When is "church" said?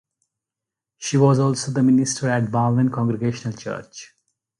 3.55-4.15